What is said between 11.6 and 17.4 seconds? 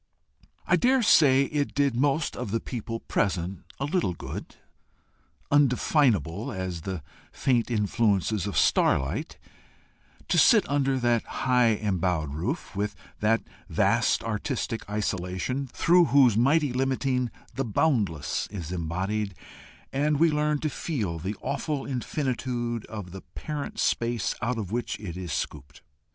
embowed roof," within that vast artistic isolation, through whose mighty limiting